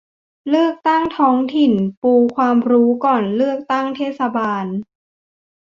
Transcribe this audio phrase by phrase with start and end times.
[0.49, 4.65] เลือกตั้งท้องถิ่น: ปูความรู้ก่อนเลือกตั้งเทศบาล